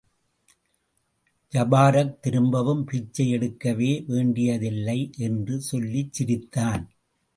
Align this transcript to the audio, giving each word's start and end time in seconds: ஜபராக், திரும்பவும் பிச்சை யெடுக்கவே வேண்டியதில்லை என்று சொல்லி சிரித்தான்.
ஜபராக், 1.53 2.19
திரும்பவும் 2.19 2.83
பிச்சை 2.85 3.25
யெடுக்கவே 3.33 3.91
வேண்டியதில்லை 4.07 4.99
என்று 5.17 5.61
சொல்லி 5.61 6.07
சிரித்தான். 6.11 6.89